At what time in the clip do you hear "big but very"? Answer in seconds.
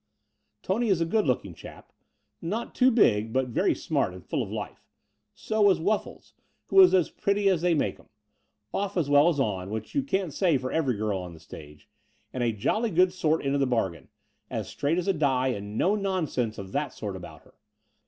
2.89-3.75